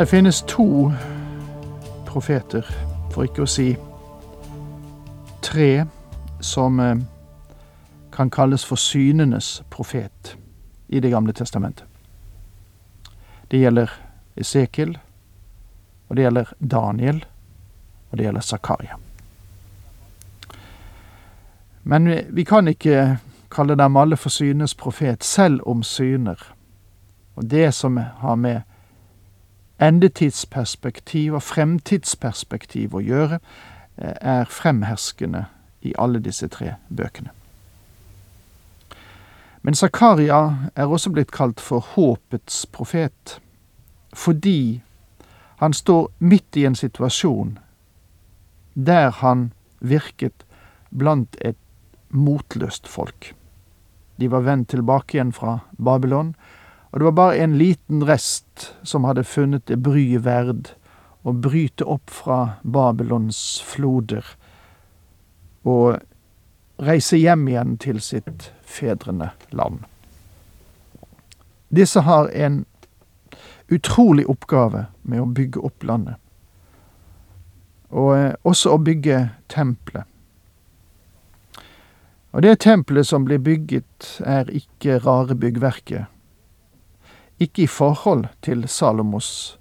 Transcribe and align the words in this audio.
Det 0.00 0.06
finnes 0.06 0.42
to 0.42 0.92
profeter, 2.06 2.64
for 3.12 3.26
ikke 3.28 3.44
å 3.44 3.48
si 3.52 3.74
tre, 5.44 5.84
som 6.40 6.80
eh, 6.80 7.02
kan 8.08 8.30
kalles 8.32 8.64
for 8.64 8.80
synenes 8.80 9.58
profet 9.68 10.38
i 10.88 11.02
Det 11.04 11.10
gamle 11.12 11.34
testamentet. 11.36 11.84
Det 13.50 13.60
gjelder 13.60 13.92
Esekiel, 14.36 14.96
og 16.08 16.16
det 16.16 16.24
gjelder 16.24 16.54
Daniel, 16.60 17.20
og 18.10 18.16
det 18.16 18.24
gjelder 18.24 18.40
Zakaria. 18.40 18.96
Men 21.84 22.08
vi 22.30 22.44
kan 22.48 22.72
ikke 22.72 23.18
kalle 23.52 23.76
dem 23.76 24.00
alle 24.00 24.16
for 24.16 24.32
synes 24.32 24.74
profet, 24.74 25.24
selv 25.24 25.60
om 25.66 25.82
syner. 25.82 26.40
Og 27.36 27.50
det 27.50 27.74
som 27.74 28.00
har 28.00 28.36
med 28.36 28.62
endetidsperspektiv 29.80 31.34
og 31.34 31.42
fremtidsperspektiv 31.42 32.94
å 32.94 33.02
gjøre, 33.04 33.40
eh, 33.98 34.14
er 34.20 34.44
fremherskende 34.44 35.46
i 35.82 35.94
alle 35.98 36.20
disse 36.20 36.48
tre 36.48 36.74
bøkene. 36.88 37.30
Men 39.62 39.74
Zakaria 39.74 40.70
er 40.76 40.88
også 40.88 41.10
blitt 41.12 41.32
kalt 41.32 41.60
for 41.60 41.80
håpets 41.80 42.66
profet, 42.72 43.40
fordi 44.14 44.82
han 45.60 45.72
står 45.72 46.08
midt 46.18 46.56
i 46.56 46.64
en 46.64 46.74
situasjon 46.74 47.58
der 48.74 49.10
han 49.10 49.52
virket 49.80 50.46
blant 50.90 51.36
et 51.44 51.58
motløst 52.08 52.88
folk. 52.88 53.34
De 54.20 54.30
var 54.30 54.40
vendt 54.40 54.70
tilbake 54.72 55.16
igjen 55.16 55.32
fra 55.32 55.58
Babylon, 55.76 56.34
og 56.90 56.98
det 56.98 57.04
var 57.04 57.12
bare 57.12 57.38
en 57.38 57.58
liten 57.58 58.02
rest 58.06 58.72
som 58.82 59.06
hadde 59.06 59.24
funnet 59.24 59.66
det 59.70 59.78
bryet 59.84 60.24
verd 60.26 60.72
å 61.22 61.34
bryte 61.36 61.86
opp 61.86 62.10
fra 62.10 62.56
Babylons 62.62 63.60
floder 63.62 64.24
og 65.68 66.00
reise 66.80 67.20
hjem 67.20 67.46
igjen 67.48 67.76
til 67.78 68.00
sitt 68.02 68.50
fedrende 68.64 69.30
land. 69.54 69.84
Disse 71.70 72.02
har 72.02 72.30
en 72.34 72.64
utrolig 73.70 74.24
oppgave 74.26 74.86
med 75.02 75.22
å 75.22 75.28
bygge 75.30 75.62
opp 75.62 75.84
landet, 75.86 76.16
og 77.90 78.14
eh, 78.16 78.32
også 78.42 78.74
å 78.74 78.80
bygge 78.82 79.28
tempelet. 79.52 80.08
Og 82.30 82.42
det 82.42 82.60
tempelet 82.62 83.06
som 83.06 83.26
blir 83.26 83.38
bygget, 83.42 84.16
er 84.26 84.50
ikke 84.54 84.98
rare 85.04 85.36
byggverket 85.38 86.10
ikke 87.40 87.64
i 87.64 87.66
forhold 87.70 88.26
til 88.44 88.66
Salomos 88.68 89.58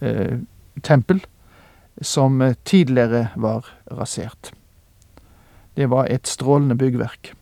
eh, 0.00 0.38
tempel, 0.82 1.22
som 2.02 2.42
eh, 2.42 2.54
tidligere 2.64 3.28
var 3.36 3.66
rasert. 3.90 4.52
Det 5.74 5.90
var 5.90 6.06
et 6.10 6.26
strålende 6.26 6.74
byggverk. 6.74 7.32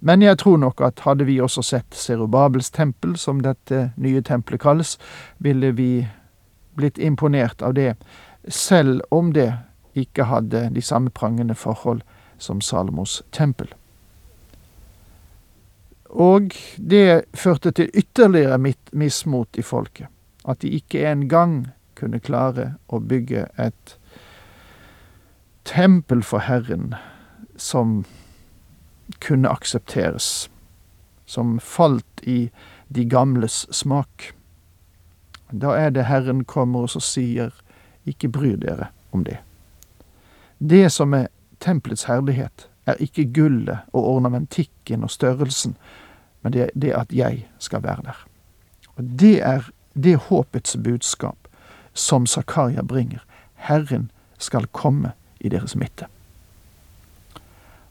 Men 0.00 0.22
jeg 0.22 0.38
tror 0.38 0.56
nok 0.56 0.80
at 0.80 1.00
hadde 1.04 1.24
vi 1.24 1.40
også 1.40 1.62
sett 1.62 1.96
Serubabels 1.96 2.70
tempel, 2.70 3.16
som 3.16 3.40
dette 3.40 3.92
nye 3.96 4.22
tempelet 4.22 4.60
kalles, 4.60 4.98
ville 5.38 5.72
vi 5.72 6.06
blitt 6.76 6.98
imponert 6.98 7.62
av 7.62 7.74
det, 7.74 7.94
selv 8.48 9.00
om 9.10 9.32
det 9.32 9.52
ikke 9.94 10.26
hadde 10.28 10.68
de 10.74 10.82
samme 10.82 11.10
prangende 11.10 11.54
forhold 11.54 12.02
som 12.38 12.60
Salomos 12.60 13.22
tempel. 13.32 13.68
Og 16.14 16.54
det 16.76 17.24
førte 17.34 17.72
til 17.74 17.90
ytterligere 17.94 18.58
mismot 18.92 19.58
i 19.58 19.62
folket. 19.62 20.06
At 20.48 20.62
de 20.62 20.68
ikke 20.68 21.02
engang 21.10 21.66
kunne 21.98 22.20
klare 22.22 22.74
å 22.86 23.00
bygge 23.00 23.48
et 23.58 23.96
tempel 25.66 26.22
for 26.22 26.44
Herren 26.46 26.94
som 27.56 28.04
kunne 29.18 29.50
aksepteres. 29.50 30.48
Som 31.26 31.58
falt 31.58 32.22
i 32.22 32.50
de 32.88 33.04
gamles 33.10 33.64
smak. 33.74 34.30
Da 35.50 35.74
er 35.74 35.90
det 35.90 36.06
Herren 36.06 36.44
kommer 36.44 36.86
og 36.86 37.02
sier, 37.02 37.50
ikke 38.06 38.28
bry 38.28 38.54
dere 38.60 38.92
om 39.10 39.24
det. 39.24 39.40
Det 40.58 40.92
som 40.92 41.14
er 41.16 41.30
tempelets 41.64 42.04
herlighet, 42.04 42.68
er 42.86 43.00
ikke 43.00 43.24
gullet 43.32 43.78
og 43.92 44.08
ornamentikken 44.16 45.04
og 45.04 45.10
størrelsen, 45.10 45.76
men 46.44 46.52
det 46.52 46.70
det 46.76 46.92
at 46.92 47.12
jeg 47.12 47.46
skal 47.58 47.82
være 47.82 48.04
der. 48.04 48.26
Og 48.96 49.04
Det 49.04 49.42
er 49.42 49.70
det 49.94 50.16
håpets 50.16 50.76
budskap 50.84 51.36
som 51.94 52.26
Zakaria 52.26 52.82
bringer. 52.82 53.24
Herren 53.54 54.10
skal 54.38 54.66
komme 54.66 55.12
i 55.40 55.48
deres 55.48 55.76
midte. 55.76 56.06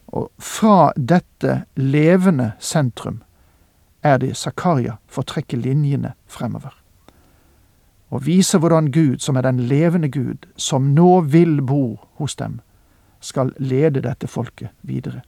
Og 0.07 0.31
fra 0.37 0.91
dette 0.97 1.63
levende 1.75 2.51
sentrum 2.59 3.23
er 4.03 4.17
det 4.17 4.37
Zakaria 4.37 4.97
får 5.07 5.21
trekke 5.31 5.57
linjene 5.57 6.13
fremover. 6.27 6.75
Og 8.13 8.25
vise 8.25 8.59
hvordan 8.61 8.91
Gud, 8.91 9.17
som 9.19 9.35
er 9.35 9.41
den 9.41 9.59
levende 9.59 10.09
Gud, 10.11 10.45
som 10.55 10.93
nå 10.93 11.21
vil 11.21 11.61
bo 11.61 11.99
hos 12.19 12.35
dem, 12.35 12.59
skal 13.19 13.53
lede 13.57 14.03
dette 14.03 14.27
folket 14.27 14.69
videre. 14.81 15.23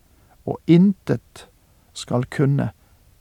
Og 0.46 0.60
intet 0.68 1.48
skal 1.94 2.28
kunne 2.30 2.70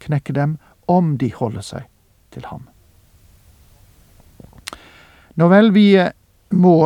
knekke 0.05 0.37
dem 0.37 0.59
om 0.91 1.17
de 1.19 1.31
holder 1.35 1.65
seg 1.65 1.89
til 2.35 2.47
ham. 2.51 2.69
Nå 5.35 5.49
vel, 5.51 5.73
vi 5.75 5.89
må 6.55 6.77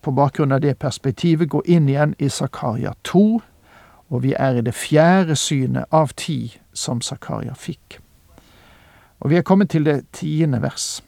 på 0.00 0.12
bakgrunn 0.14 0.54
av 0.54 0.62
det 0.64 0.78
perspektivet 0.80 1.50
gå 1.50 1.62
inn 1.66 1.88
igjen 1.90 2.14
i 2.18 2.30
Zakaria 2.30 2.94
2, 3.08 3.24
og 4.10 4.22
vi 4.24 4.32
er 4.34 4.58
i 4.58 4.64
det 4.66 4.74
fjerde 4.74 5.36
synet 5.38 5.90
av 5.94 6.14
ti 6.18 6.54
som 6.72 7.02
Zakaria 7.04 7.54
fikk. 7.58 7.98
Og 9.20 9.30
vi 9.30 9.38
er 9.38 9.46
kommet 9.46 9.70
til 9.74 9.84
det 9.84 10.04
tiende 10.16 10.62
vers. 10.62 11.02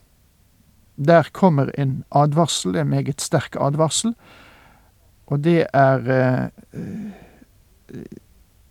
Der 0.96 1.30
kommer 1.32 1.70
en 1.78 2.02
advarsel, 2.10 2.76
en 2.76 2.90
meget 2.92 3.22
sterk 3.24 3.56
advarsel, 3.56 4.14
og 5.26 5.44
det 5.44 5.66
er 5.72 6.10
eh, 6.10 6.48
eh 6.72 8.04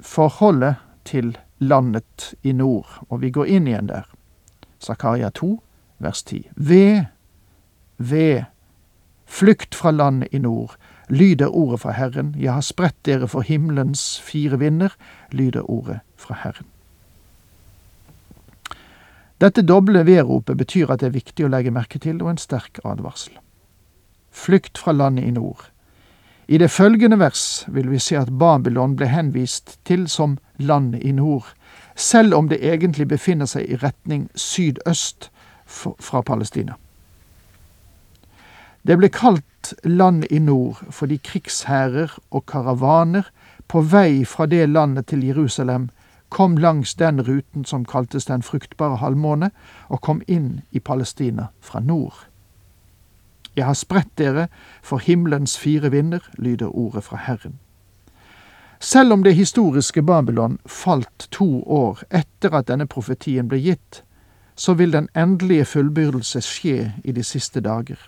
forholdet 0.02 0.76
til 1.06 1.38
landet 1.62 2.34
i 2.44 2.52
nord, 2.52 2.90
og 3.10 3.22
vi 3.22 3.30
går 3.30 3.46
inn 3.46 3.70
igjen 3.70 3.90
der. 3.92 4.10
Zakaria 4.82 5.30
2, 5.30 5.54
vers 6.02 6.24
10. 6.24 6.50
Ved, 6.56 7.06
ved, 7.98 8.44
flykt 9.30 9.78
fra 9.78 9.92
landet 9.92 10.34
i 10.34 10.42
nord, 10.42 10.76
lyder 11.10 11.54
ordet 11.54 11.80
fra 11.84 11.92
Herren, 11.92 12.36
jeg 12.40 12.54
har 12.54 12.66
spredt 12.66 12.98
dere 13.06 13.28
for 13.28 13.46
himmelens 13.46 14.20
fire 14.20 14.60
vinder, 14.60 14.96
lyder 15.32 15.70
ordet 15.70 16.00
fra 16.18 16.40
Herren. 16.44 16.66
Dette 19.42 19.62
doble 19.66 20.06
vedropet 20.06 20.58
betyr 20.58 20.92
at 20.94 21.02
det 21.02 21.10
er 21.10 21.18
viktig 21.18 21.46
å 21.46 21.50
legge 21.50 21.74
merke 21.74 22.00
til, 22.00 22.22
og 22.22 22.34
en 22.34 22.42
sterk 22.42 22.78
advarsel. 22.86 23.38
Flykt 24.32 24.78
fra 24.78 24.94
landet 24.94 25.26
i 25.26 25.34
nord. 25.34 25.66
I 26.52 26.58
det 26.58 26.68
følgende 26.72 27.16
vers 27.20 27.64
vil 27.68 27.92
vi 27.92 28.00
se 28.00 28.18
at 28.20 28.32
Babylon 28.40 28.98
ble 29.00 29.08
henvist 29.08 29.78
til 29.88 30.02
som 30.12 30.34
land 30.60 30.98
i 31.00 31.14
nord, 31.16 31.46
selv 31.96 32.36
om 32.36 32.50
det 32.52 32.58
egentlig 32.60 33.08
befinner 33.08 33.48
seg 33.48 33.70
i 33.72 33.78
retning 33.80 34.26
sydøst 34.36 35.30
fra 35.72 36.22
Palestina. 36.28 36.76
Det 38.84 38.98
ble 39.00 39.08
kalt 39.16 39.72
land 39.88 40.26
i 40.28 40.42
nord 40.44 40.82
fordi 40.92 41.22
krigshærer 41.24 42.18
og 42.32 42.44
karavaner 42.52 43.32
på 43.72 43.86
vei 43.94 44.26
fra 44.28 44.50
det 44.52 44.66
landet 44.70 45.08
til 45.08 45.24
Jerusalem 45.24 45.88
kom 46.32 46.58
langs 46.58 46.98
den 47.00 47.24
ruten 47.24 47.64
som 47.66 47.86
kaltes 47.86 48.26
Den 48.26 48.44
fruktbare 48.44 48.98
halvmåne, 48.98 49.52
og 49.88 50.02
kom 50.02 50.22
inn 50.28 50.62
i 50.72 50.80
Palestina 50.80 51.48
fra 51.62 51.80
nord. 51.80 52.28
Jeg 53.56 53.66
har 53.66 53.74
spredt 53.74 54.18
dere 54.18 54.48
for 54.84 54.98
himmelens 54.98 55.58
fire 55.58 55.92
vinder, 55.92 56.20
lyder 56.38 56.76
ordet 56.76 57.04
fra 57.04 57.18
Herren. 57.18 57.60
Selv 58.80 59.14
om 59.14 59.24
det 59.24 59.36
historiske 59.36 60.04
Babylon 60.04 60.58
falt 60.66 61.28
to 61.32 61.64
år 61.64 62.02
etter 62.10 62.56
at 62.58 62.68
denne 62.68 62.88
profetien 62.88 63.50
ble 63.50 63.60
gitt, 63.62 64.04
så 64.56 64.74
vil 64.74 64.94
den 64.94 65.10
endelige 65.16 65.66
fullbyrdelse 65.66 66.42
skje 66.42 66.94
i 67.04 67.12
de 67.12 67.24
siste 67.24 67.62
dager, 67.62 68.00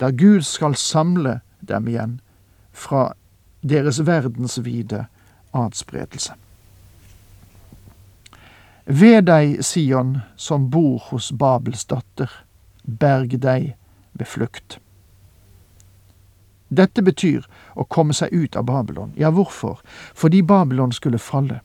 da 0.00 0.10
Gud 0.10 0.42
skal 0.42 0.74
samle 0.74 1.40
dem 1.60 1.88
igjen 1.88 2.20
fra 2.72 3.12
deres 3.62 4.06
verdensvide 4.06 5.06
adspredelse. 5.54 6.34
Ved 8.86 9.22
deg, 9.22 9.64
Sion, 9.64 10.18
som 10.36 10.70
bor 10.70 10.98
hos 11.10 11.32
Babels 11.32 11.84
datter, 11.84 12.30
berg 12.86 13.38
deg 13.42 13.74
ved 14.18 14.26
flukt. 14.26 14.78
Dette 16.68 17.02
betyr 17.02 17.46
å 17.74 17.84
komme 17.84 18.14
seg 18.16 18.32
ut 18.34 18.56
av 18.56 18.66
Babylon. 18.66 19.12
Ja, 19.16 19.30
hvorfor? 19.30 19.78
Fordi 20.14 20.42
Babylon 20.42 20.92
skulle 20.92 21.22
falle. 21.22 21.60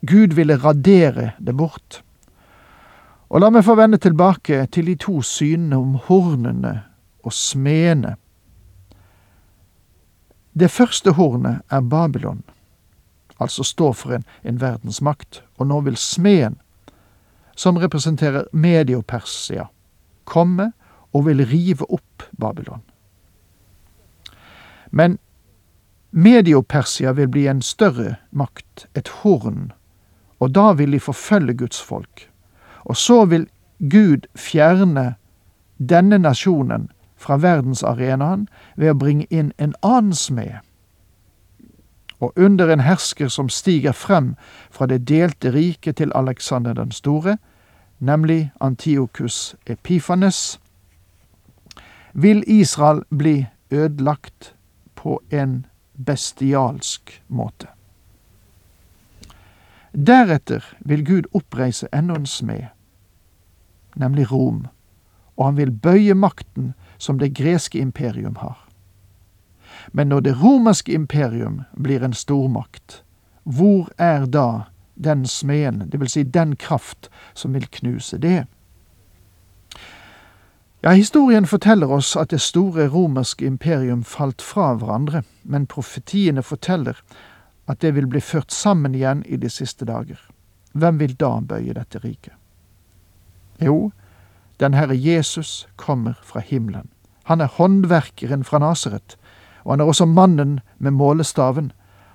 Gud 0.00 0.32
ville 0.32 0.56
radere 0.56 1.32
det 1.38 1.52
bort. 1.52 2.00
Og 3.28 3.40
la 3.40 3.50
meg 3.52 3.66
få 3.66 3.76
vende 3.78 4.00
tilbake 4.00 4.64
til 4.72 4.88
de 4.88 4.96
to 4.98 5.20
synene 5.22 5.76
om 5.76 5.98
hornene 6.08 6.80
og 7.22 7.36
smedene. 7.36 8.16
Det 10.52 10.70
første 10.70 11.12
hornet 11.14 11.60
er 11.70 11.80
Babylon, 11.80 12.42
altså 13.38 13.62
står 13.62 13.92
for 13.92 14.16
en, 14.16 14.24
en 14.42 14.60
verdensmakt, 14.60 15.44
og 15.58 15.68
nå 15.70 15.78
vil 15.86 15.96
smeden, 15.96 16.58
som 17.56 17.78
representerer 17.78 18.48
Mediopersia, 18.52 19.68
komme 20.24 20.72
og 21.12 21.26
vil 21.26 21.46
rive 21.46 21.86
opp 21.90 22.22
Babylon. 22.40 22.82
Men 24.90 25.18
Mediopersia 26.10 27.12
vil 27.12 27.28
bli 27.28 27.46
en 27.46 27.62
større 27.62 28.16
makt, 28.30 28.86
et 28.94 29.08
horn, 29.22 29.72
og 30.40 30.54
da 30.54 30.72
vil 30.72 30.92
de 30.92 31.00
forfølge 31.00 31.54
Guds 31.54 31.82
folk. 31.82 32.30
Og 32.84 32.96
så 32.96 33.24
vil 33.24 33.46
Gud 33.78 34.26
fjerne 34.34 35.14
denne 35.78 36.18
nasjonen 36.18 36.90
fra 37.16 37.36
verdensarenaen 37.36 38.48
ved 38.76 38.90
å 38.90 38.98
bringe 38.98 39.26
inn 39.30 39.52
en 39.58 39.74
annen 39.82 40.16
smed. 40.16 40.58
Og 42.20 42.32
under 42.36 42.68
en 42.68 42.82
hersker 42.84 43.28
som 43.28 43.48
stiger 43.48 43.92
frem 43.92 44.34
fra 44.70 44.86
det 44.86 45.06
delte 45.08 45.52
riket 45.54 45.96
til 45.96 46.12
Alexander 46.14 46.74
den 46.74 46.90
store, 46.90 47.36
nemlig 47.98 48.50
Antiokus 48.60 49.54
Epifanes, 49.66 50.58
vil 52.12 52.44
Israel 52.46 53.02
bli 53.10 53.46
ødelagt 53.70 54.54
på 54.94 55.20
en 55.30 55.66
bestialsk 56.06 57.22
måte. 57.28 57.66
Deretter 59.92 60.64
vil 60.80 61.06
Gud 61.06 61.22
oppreise 61.34 61.88
enda 61.92 62.14
en 62.14 62.26
smed, 62.26 62.66
nemlig 63.96 64.30
Rom, 64.32 64.66
og 65.36 65.44
han 65.44 65.56
vil 65.56 65.72
bøye 65.72 66.14
makten 66.14 66.74
som 66.98 67.18
det 67.18 67.34
greske 67.34 67.78
imperium 67.78 68.36
har. 68.36 68.58
Men 69.92 70.08
når 70.08 70.20
det 70.20 70.42
romerske 70.42 70.92
imperium 70.92 71.62
blir 71.74 72.04
en 72.04 72.12
stormakt, 72.12 73.02
hvor 73.44 73.88
er 73.98 74.26
da 74.26 74.62
den 74.94 75.26
smeden, 75.26 75.88
vil 75.92 76.08
si 76.08 76.22
den 76.22 76.56
kraft 76.56 77.10
som 77.34 77.54
vil 77.54 77.66
knuse 77.70 78.18
det? 78.18 78.44
Ja, 80.82 80.90
historien 80.90 81.46
forteller 81.46 81.90
oss 81.92 82.16
at 82.16 82.30
det 82.30 82.40
store 82.40 82.86
romerske 82.88 83.44
imperium 83.44 84.00
falt 84.04 84.42
fra 84.42 84.72
hverandre, 84.74 85.22
men 85.44 85.66
profetiene 85.66 86.42
forteller 86.42 86.96
at 87.68 87.82
det 87.84 87.94
vil 87.94 88.06
bli 88.08 88.20
ført 88.20 88.52
sammen 88.52 88.94
igjen 88.94 89.20
i 89.28 89.36
de 89.36 89.50
siste 89.52 89.84
dager. 89.84 90.16
Hvem 90.72 91.00
vil 91.00 91.12
da 91.20 91.34
bøye 91.40 91.74
dette 91.76 92.00
riket? 92.00 92.32
Jo, 93.60 93.90
den 94.60 94.74
Herre 94.74 94.96
Jesus 94.96 95.68
kommer 95.76 96.14
fra 96.22 96.40
himmelen. 96.40 96.88
Han 97.24 97.40
er 97.40 97.52
håndverkeren 97.58 98.44
fra 98.44 98.58
Nasaret, 98.58 99.18
og 99.64 99.72
han 99.72 99.80
er 99.80 99.84
også 99.84 100.04
mannen 100.04 100.60
med 100.78 100.96
målestaven. 100.96 101.72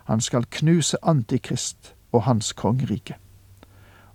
Han 0.10 0.22
skal 0.22 0.50
knuse 0.50 0.98
Antikrist 1.04 1.94
og 2.12 2.24
hans 2.24 2.54
kongerike 2.54 3.16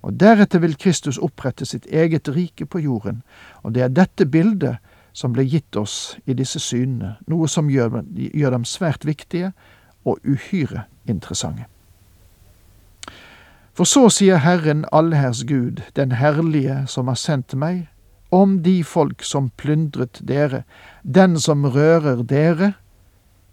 og 0.02 0.16
deretter 0.20 0.62
vil 0.62 0.78
Kristus 0.80 1.18
opprette 1.18 1.66
sitt 1.68 1.86
eget 1.86 2.28
rike 2.32 2.66
på 2.66 2.80
jorden, 2.80 3.22
og 3.62 3.74
det 3.74 3.82
er 3.84 3.92
dette 3.92 4.26
bildet 4.26 4.78
som 5.12 5.34
ble 5.34 5.44
gitt 5.44 5.76
oss 5.76 6.16
i 6.26 6.36
disse 6.38 6.60
synene, 6.62 7.16
noe 7.28 7.48
som 7.48 7.70
gjør, 7.70 8.02
gjør 8.14 8.56
dem 8.56 8.64
svært 8.64 9.04
viktige 9.04 9.52
og 10.06 10.22
uhyre 10.24 10.86
interessante. 11.10 11.66
For 13.74 13.88
så 13.88 14.08
sier 14.12 14.42
Herren 14.44 14.84
allherrs 14.92 15.44
Gud, 15.48 15.80
den 15.96 16.12
herlige 16.12 16.84
som 16.90 17.08
har 17.08 17.18
sendt 17.20 17.54
meg, 17.56 17.88
om 18.30 18.60
de 18.62 18.82
folk 18.86 19.24
som 19.26 19.50
plyndret 19.58 20.20
dere, 20.26 20.62
den 21.02 21.38
som 21.40 21.64
rører 21.66 22.22
dere, 22.22 22.74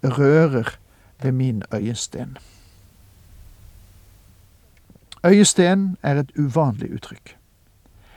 rører 0.04 0.76
ved 1.22 1.32
min 1.32 1.62
øyesten. 1.74 2.36
Øyesten 5.26 5.96
er 6.02 6.20
et 6.20 6.32
uvanlig 6.38 6.92
uttrykk, 6.94 7.36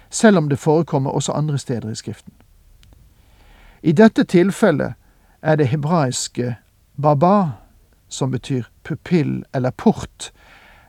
selv 0.10 0.38
om 0.38 0.50
det 0.50 0.60
forekommer 0.60 1.12
også 1.12 1.32
andre 1.32 1.58
steder 1.58 1.90
i 1.90 1.96
Skriften. 1.96 2.34
I 3.84 3.92
dette 3.92 4.24
tilfellet 4.24 4.94
er 5.42 5.56
det 5.56 5.68
hebraiske 5.68 6.56
baba, 7.02 7.50
som 8.08 8.32
betyr 8.32 8.64
pupill 8.84 9.44
eller 9.54 9.70
port, 9.70 10.32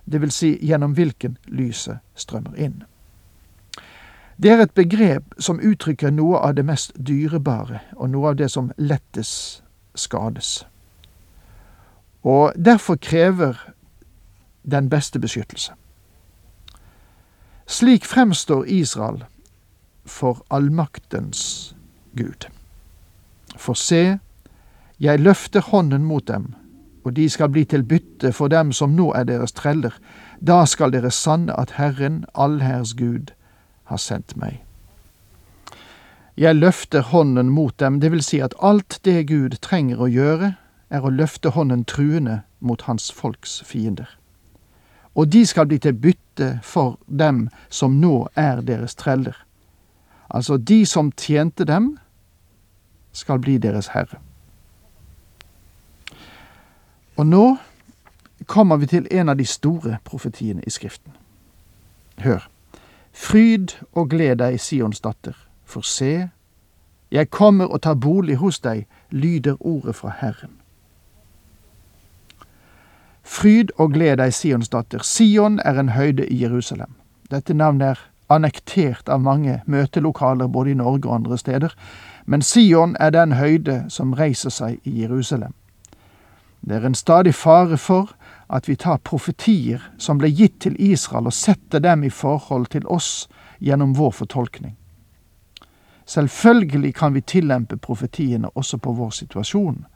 vil 0.05 0.31
si 0.31 0.59
gjennom 0.67 0.93
hvilken 0.93 1.39
lyset 1.47 1.99
strømmer 2.15 2.55
inn. 2.55 2.83
Det 4.43 4.51
er 4.51 4.63
et 4.63 4.75
begrep 4.75 5.35
som 5.39 5.61
uttrykker 5.61 6.11
noe 6.11 6.39
av 6.39 6.57
det 6.57 6.65
mest 6.67 6.93
dyrebare, 7.07 7.81
og 7.97 8.11
noe 8.11 8.33
av 8.33 8.37
det 8.37 8.51
som 8.51 8.73
lettest 8.77 9.63
skades. 9.95 10.67
Og 12.23 12.53
derfor 12.57 12.97
krever 12.97 13.73
den 14.63 14.89
beste 14.91 15.19
beskyttelse. 15.19 15.73
Slik 17.73 18.05
fremstår 18.05 18.67
Israel 18.67 19.25
for 20.05 20.43
allmaktens 20.49 21.75
Gud. 22.13 22.45
For 23.57 23.73
se, 23.73 24.19
jeg 25.01 25.21
løfter 25.21 25.65
hånden 25.65 26.05
mot 26.05 26.27
dem, 26.29 26.51
og 27.05 27.17
de 27.17 27.31
skal 27.33 27.49
bli 27.49 27.65
til 27.65 27.87
bytte 27.89 28.35
for 28.37 28.53
dem 28.53 28.77
som 28.77 28.93
nå 28.93 29.09
er 29.17 29.25
deres 29.25 29.57
treller. 29.57 29.97
Da 30.37 30.67
skal 30.69 30.93
dere 30.93 31.11
sanne 31.11 31.57
at 31.57 31.79
Herren, 31.81 32.27
allherrs 32.35 32.93
Gud, 32.93 33.33
har 33.89 33.97
sendt 33.97 34.37
meg. 34.37 34.61
Jeg 36.37 36.61
løfter 36.61 37.01
hånden 37.01 37.49
mot 37.49 37.81
dem, 37.81 38.03
det 38.05 38.13
vil 38.13 38.23
si 38.23 38.45
at 38.45 38.55
alt 38.61 39.01
det 39.09 39.31
Gud 39.33 39.63
trenger 39.65 40.05
å 40.05 40.13
gjøre, 40.13 40.57
er 40.93 41.01
å 41.01 41.17
løfte 41.23 41.57
hånden 41.57 41.89
truende 41.89 42.43
mot 42.61 42.85
hans 42.85 43.09
folks 43.09 43.63
fiender 43.65 44.19
og 45.15 45.33
de 45.33 45.47
skal 45.47 45.67
bli 45.67 45.79
til 45.79 45.93
bytte 45.93 46.59
for 46.63 46.99
dem 47.07 47.49
som 47.71 47.99
nå 48.01 48.29
er 48.37 48.61
deres 48.61 48.95
treller. 48.95 49.37
Altså, 50.31 50.57
de 50.57 50.87
som 50.87 51.13
tjente 51.13 51.65
dem, 51.65 51.99
skal 53.13 53.39
bli 53.39 53.59
deres 53.59 53.91
herre. 53.93 54.19
Og 57.17 57.27
nå 57.27 57.57
kommer 58.47 58.77
vi 58.77 58.87
til 58.87 59.07
en 59.11 59.29
av 59.29 59.37
de 59.37 59.45
store 59.45 59.99
profetiene 60.05 60.65
i 60.67 60.71
Skriften. 60.71 61.13
Hør. 62.19 62.49
Fryd 63.13 63.77
og 63.93 64.09
gled 64.11 64.37
deg, 64.41 64.57
Sions 64.61 65.01
datter, 65.01 65.37
for 65.65 65.85
se, 65.85 66.31
jeg 67.13 67.31
kommer 67.31 67.69
og 67.69 67.83
tar 67.83 67.95
bolig 67.95 68.39
hos 68.41 68.61
deg, 68.65 68.87
lyder 69.11 69.61
ordet 69.61 69.95
fra 69.95 70.15
Herren. 70.21 70.62
Fryd 73.33 73.71
og 73.81 73.95
gled 73.95 74.19
deg, 74.21 74.35
Sions 74.37 74.69
datter. 74.69 75.01
Sion 75.01 75.57
er 75.65 75.79
en 75.81 75.95
høyde 75.97 76.27
i 76.29 76.43
Jerusalem. 76.43 76.91
Dette 77.33 77.55
navnet 77.57 77.95
er 77.95 78.01
annektert 78.33 79.09
av 79.09 79.23
mange 79.25 79.63
møtelokaler 79.65 80.51
både 80.53 80.75
i 80.75 80.77
Norge 80.77 81.09
og 81.09 81.15
andre 81.15 81.39
steder, 81.41 81.73
men 82.27 82.45
Sion 82.45 82.93
er 83.01 83.15
den 83.15 83.33
høyde 83.39 83.85
som 83.89 84.13
reiser 84.19 84.53
seg 84.53 84.85
i 84.85 85.01
Jerusalem. 85.01 85.55
Det 86.61 86.77
er 86.77 86.85
en 86.87 86.95
stadig 86.95 87.33
fare 87.35 87.79
for 87.81 88.13
at 88.53 88.69
vi 88.69 88.77
tar 88.77 89.01
profetier 89.01 89.81
som 89.99 90.21
ble 90.21 90.29
gitt 90.29 90.61
til 90.61 90.77
Israel, 90.79 91.27
og 91.27 91.33
setter 91.33 91.81
dem 91.81 92.05
i 92.05 92.13
forhold 92.13 92.69
til 92.77 92.85
oss 92.87 93.29
gjennom 93.65 93.97
vår 93.97 94.13
fortolkning. 94.21 94.77
Selvfølgelig 96.07 96.95
kan 96.95 97.15
vi 97.15 97.25
tillempe 97.25 97.81
profetiene 97.81 98.53
også 98.55 98.77
på 98.77 98.93
vår 98.93 99.11
situasjon, 99.23 99.87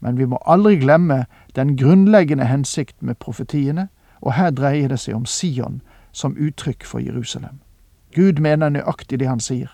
men 0.00 0.18
vi 0.18 0.24
må 0.24 0.38
aldri 0.46 0.76
glemme 0.76 1.24
den 1.56 1.76
grunnleggende 1.76 2.46
hensikt 2.46 3.02
med 3.02 3.14
profetiene, 3.14 3.88
og 4.20 4.34
her 4.34 4.50
dreier 4.50 4.88
det 4.88 5.00
seg 5.00 5.14
om 5.14 5.26
Sion 5.26 5.80
som 6.12 6.36
uttrykk 6.36 6.84
for 6.84 6.98
Jerusalem. 6.98 7.60
Gud 8.14 8.40
mener 8.40 8.68
nøyaktig 8.68 9.20
det 9.20 9.28
han 9.28 9.40
sier. 9.40 9.72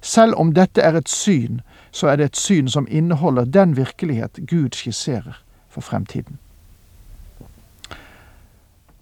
Selv 0.00 0.34
om 0.36 0.52
dette 0.56 0.80
er 0.80 0.96
et 0.96 1.08
syn, 1.08 1.60
så 1.92 2.08
er 2.08 2.16
det 2.16 2.24
et 2.24 2.36
syn 2.36 2.68
som 2.68 2.88
inneholder 2.90 3.44
den 3.44 3.76
virkelighet 3.76 4.40
Gud 4.48 4.76
skisserer 4.76 5.42
for 5.68 5.80
fremtiden. 5.80 6.38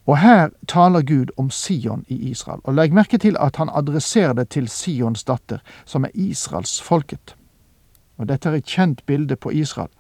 Og 0.07 0.19
her 0.19 0.49
taler 0.69 1.03
Gud 1.03 1.27
om 1.37 1.51
Sion 1.51 2.05
i 2.09 2.31
Israel, 2.31 2.61
og 2.65 2.75
legg 2.75 2.95
merke 2.97 3.19
til 3.19 3.37
at 3.41 3.57
han 3.57 3.69
adresserer 3.69 4.33
det 4.33 4.49
til 4.49 4.69
Sions 4.69 5.25
datter, 5.25 5.59
som 5.85 6.05
er 6.05 6.15
Israels 6.15 6.83
folket. 6.83 7.37
Og 8.17 8.29
dette 8.29 8.49
er 8.49 8.57
et 8.57 8.65
kjent 8.65 9.05
bilde 9.07 9.37
på 9.37 9.51
Israel, 9.51 9.91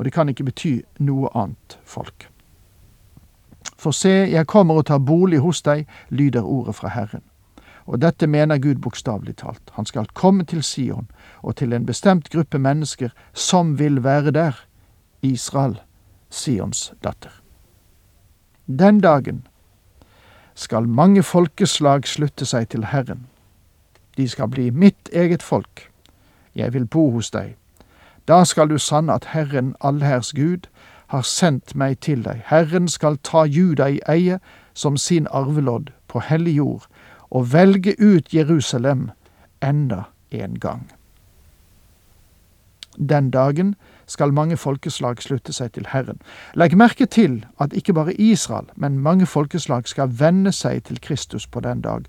og 0.00 0.04
det 0.04 0.14
kan 0.16 0.30
ikke 0.32 0.46
bety 0.48 0.78
noe 1.04 1.28
annet 1.36 1.74
folk. 1.84 2.24
For 3.76 3.92
se, 3.92 4.08
jeg 4.32 4.46
kommer 4.48 4.80
og 4.80 4.86
tar 4.88 5.02
bolig 5.04 5.42
hos 5.44 5.60
deg, 5.60 5.82
lyder 6.08 6.40
ordet 6.40 6.78
fra 6.78 6.88
Herren. 6.94 7.20
Og 7.84 8.00
dette 8.00 8.24
mener 8.24 8.56
Gud 8.64 8.80
bokstavelig 8.80 9.36
talt. 9.42 9.74
Han 9.76 9.84
skal 9.84 10.08
komme 10.16 10.46
til 10.48 10.62
Sion, 10.64 11.10
og 11.44 11.58
til 11.60 11.76
en 11.76 11.84
bestemt 11.84 12.30
gruppe 12.32 12.56
mennesker 12.58 13.12
som 13.36 13.76
vil 13.78 14.00
være 14.04 14.32
der. 14.32 14.56
Israel, 15.20 15.76
Sions 16.30 16.94
datter. 17.04 17.36
Den 18.64 19.04
dagen 19.04 19.44
skal 20.54 20.88
mange 20.88 21.22
folkeslag 21.22 22.08
slutte 22.08 22.48
seg 22.48 22.72
til 22.72 22.88
Herren. 22.88 23.26
De 24.16 24.28
skal 24.28 24.48
bli 24.48 24.70
mitt 24.70 25.12
eget 25.12 25.42
folk. 25.42 25.90
Jeg 26.56 26.72
vil 26.72 26.88
bo 26.88 27.10
hos 27.10 27.30
deg. 27.36 27.59
Da 28.30 28.44
skal 28.44 28.70
du 28.70 28.78
sanne 28.78 29.16
at 29.18 29.24
Herren 29.34 29.74
allherrs 29.80 30.30
Gud 30.32 30.68
har 31.10 31.22
sendt 31.26 31.74
meg 31.74 31.96
til 32.06 32.20
deg. 32.22 32.44
Herren 32.46 32.86
skal 32.88 33.16
ta 33.26 33.42
Juda 33.42 33.88
i 33.90 33.98
eie 34.06 34.36
som 34.74 34.94
sin 34.96 35.26
arvelodd 35.34 35.90
på 36.06 36.22
hellig 36.22 36.54
jord, 36.60 36.86
og 37.30 37.50
velge 37.52 37.96
ut 37.98 38.30
Jerusalem 38.34 39.10
enda 39.62 40.04
en 40.30 40.54
gang. 40.62 40.86
Den 43.08 43.30
dagen 43.30 43.74
skal 44.06 44.32
mange 44.32 44.56
folkeslag 44.56 45.22
slutte 45.22 45.52
seg 45.52 45.72
til 45.72 45.90
Herren. 45.90 46.22
Legg 46.54 46.76
merke 46.78 47.06
til 47.06 47.44
at 47.58 47.74
ikke 47.74 47.94
bare 47.98 48.14
Israel, 48.14 48.70
men 48.76 49.02
mange 49.02 49.26
folkeslag 49.26 49.90
skal 49.90 50.14
venne 50.20 50.52
seg 50.52 50.84
til 50.86 51.00
Kristus 51.00 51.46
på 51.46 51.60
den 51.60 51.80
dag. 51.80 52.06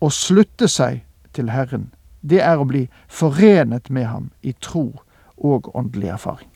og 0.00 0.12
slutte 0.12 0.68
seg 0.68 1.00
til 1.34 1.50
Herren, 1.50 1.88
det 2.20 2.40
er 2.42 2.58
å 2.58 2.66
bli 2.68 2.86
forenet 3.08 3.90
med 3.90 4.06
ham 4.06 4.30
i 4.42 4.54
tro 4.60 5.00
og 5.36 5.70
åndelig 5.76 6.08
erfaring. 6.14 6.48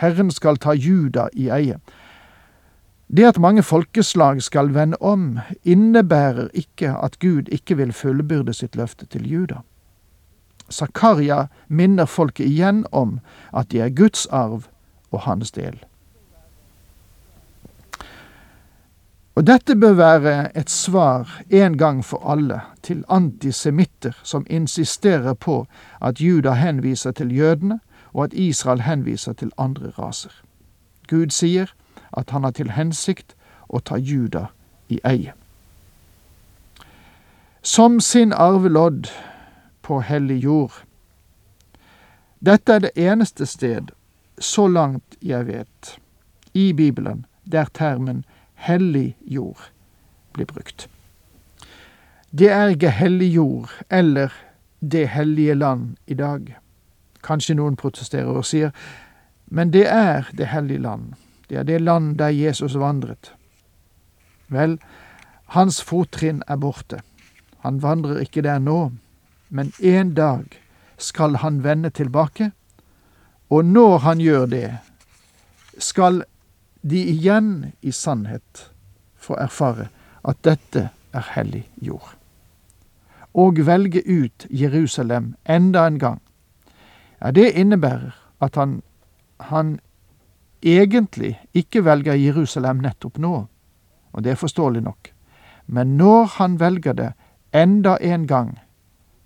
Herren 0.00 0.30
skal 0.30 0.56
ta 0.56 0.72
Juda 0.72 1.28
i 1.32 1.50
eie. 1.50 1.80
Det 3.10 3.26
at 3.26 3.40
mange 3.42 3.62
folkeslag 3.62 4.42
skal 4.42 4.70
vende 4.74 4.96
om, 5.00 5.40
innebærer 5.64 6.48
ikke 6.54 6.94
at 6.94 7.18
Gud 7.18 7.50
ikke 7.50 7.76
vil 7.76 7.92
fullbyrde 7.92 8.54
sitt 8.54 8.76
løfte 8.78 9.06
til 9.06 9.26
Juda. 9.26 9.64
Zakaria 10.70 11.48
minner 11.68 12.06
folket 12.06 12.46
igjen 12.46 12.84
om 12.92 13.18
at 13.52 13.72
de 13.72 13.80
er 13.82 13.90
Guds 13.90 14.26
arv 14.26 14.68
og 15.10 15.20
hans 15.26 15.50
del. 15.50 15.80
Og 19.40 19.46
dette 19.46 19.72
bør 19.76 19.92
være 19.96 20.58
et 20.58 20.70
svar 20.70 21.42
en 21.50 21.78
gang 21.78 22.04
for 22.04 22.20
alle 22.32 22.58
til 22.84 23.04
antisemitter 23.08 24.12
som 24.22 24.46
insisterer 24.50 25.32
på 25.32 25.66
at 26.00 26.20
Juda 26.20 26.52
henviser 26.52 27.10
til 27.10 27.36
jødene, 27.36 27.78
og 28.12 28.24
at 28.24 28.32
Israel 28.32 28.80
henviser 28.80 29.32
til 29.32 29.52
andre 29.58 29.92
raser. 29.98 30.42
Gud 31.08 31.30
sier 31.30 31.72
at 32.12 32.30
han 32.30 32.44
har 32.44 32.50
til 32.50 32.70
hensikt 32.70 33.32
å 33.68 33.80
ta 33.80 33.96
Juda 33.96 34.50
i 34.88 35.00
eie. 35.08 35.32
Som 37.62 38.00
sin 38.00 38.32
arvelodd 38.32 39.08
på 39.82 40.00
hellig 40.00 40.42
jord. 40.44 40.82
Dette 42.44 42.72
er 42.72 42.84
det 42.84 42.92
eneste 42.96 43.46
sted, 43.46 43.88
så 44.38 44.66
langt 44.66 45.16
jeg 45.22 45.46
vet, 45.46 45.96
i 46.52 46.72
Bibelen 46.72 47.24
der 47.44 47.72
termen 47.72 48.24
hellig 48.66 49.16
jord 49.24 49.70
blir 50.32 50.46
brukt. 50.46 50.88
Det 52.30 52.50
er 52.50 52.74
ikke 52.74 52.92
hellig 52.94 53.32
jord 53.34 53.70
eller 53.90 54.32
det 54.80 55.08
hellige 55.08 55.54
land 55.54 55.96
i 56.06 56.14
dag. 56.14 56.56
Kanskje 57.24 57.56
noen 57.58 57.76
protesterer 57.76 58.30
og 58.30 58.46
sier, 58.48 58.70
men 59.50 59.72
det 59.74 59.86
er 59.90 60.30
det 60.36 60.52
hellige 60.52 60.80
land. 60.80 61.12
Det 61.50 61.58
er 61.58 61.66
det 61.66 61.80
land 61.80 62.16
der 62.18 62.28
Jesus 62.28 62.78
vandret. 62.78 63.32
Vel, 64.48 64.78
hans 65.56 65.82
fottrinn 65.82 66.42
er 66.48 66.56
borte. 66.56 67.00
Han 67.66 67.82
vandrer 67.82 68.22
ikke 68.22 68.42
der 68.46 68.58
nå, 68.58 68.92
men 69.48 69.72
en 69.82 70.14
dag 70.14 70.46
skal 70.98 71.40
han 71.42 71.64
vende 71.64 71.90
tilbake, 71.90 72.52
og 73.50 73.64
når 73.64 73.98
han 73.98 74.20
gjør 74.20 74.46
det, 74.46 74.78
skal 75.78 76.22
de 76.82 77.02
igjen 77.12 77.72
i 77.82 77.92
sannhet 77.92 78.70
får 79.16 79.42
erfare 79.46 79.88
at 80.24 80.40
dette 80.44 80.88
er 81.12 81.28
hellig 81.34 81.66
jord. 81.76 82.16
Og 83.34 83.60
velge 83.66 84.02
ut 84.06 84.46
Jerusalem 84.50 85.34
enda 85.44 85.86
en 85.86 85.98
gang 85.98 86.20
ja, 87.20 87.30
det 87.30 87.52
innebærer 87.52 88.16
at 88.40 88.54
han, 88.56 88.82
han 89.40 89.80
egentlig 90.62 91.40
ikke 91.54 91.84
velger 91.84 92.14
Jerusalem 92.14 92.80
nettopp 92.80 93.18
nå, 93.18 93.46
og 94.12 94.24
det 94.24 94.32
er 94.32 94.40
forståelig 94.40 94.82
nok. 94.82 95.12
Men 95.66 95.96
når 95.96 96.24
han 96.38 96.60
velger 96.60 96.92
det 96.92 97.12
enda 97.54 97.96
en 98.00 98.26
gang, 98.26 98.58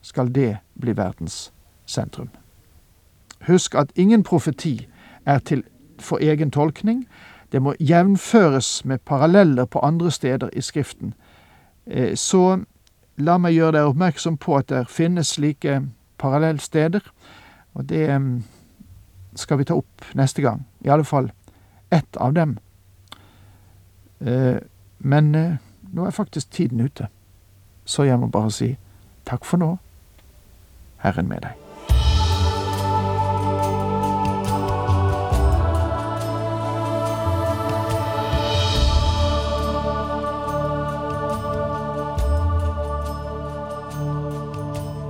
skal 0.03 0.35
det 0.35 0.57
bli 0.81 0.97
verdens 0.97 1.53
sentrum. 1.87 2.29
Husk 3.47 3.75
at 3.75 3.93
ingen 3.95 4.23
profeti 4.23 4.89
er 5.25 5.39
til 5.39 5.65
for 5.99 6.19
egen 6.19 6.51
tolkning. 6.51 7.07
Det 7.55 7.63
må 7.63 7.77
jevnføres 7.79 8.85
med 8.85 9.05
paralleller 9.07 9.65
på 9.65 9.79
andre 9.79 10.11
steder 10.11 10.51
i 10.53 10.61
Skriften. 10.61 11.15
Eh, 11.87 12.17
så 12.19 12.65
la 13.17 13.37
meg 13.39 13.55
gjøre 13.55 13.77
deg 13.77 13.91
oppmerksom 13.93 14.41
på 14.43 14.57
at 14.59 14.73
det 14.73 14.89
finnes 14.91 15.37
slike 15.37 15.77
parallellsteder. 16.19 17.07
Og 17.79 17.87
det 17.89 18.09
skal 19.39 19.63
vi 19.63 19.69
ta 19.71 19.79
opp 19.79 20.03
neste 20.19 20.43
gang. 20.43 20.67
I 20.83 20.91
alle 20.91 21.07
fall 21.07 21.31
ett 21.95 22.17
av 22.17 22.35
dem. 22.35 22.59
Eh, 24.19 24.59
men 24.99 25.35
eh, 25.35 25.57
nå 25.93 26.07
er 26.07 26.11
faktisk 26.11 26.51
tiden 26.51 26.81
ute, 26.81 27.07
så 27.85 28.03
jeg 28.03 28.19
må 28.19 28.27
bare 28.27 28.51
si 28.51 28.75
takk 29.31 29.47
for 29.47 29.63
nå. 29.63 29.77
Herren 31.05 31.31
med 31.31 31.47
deg. 31.47 31.64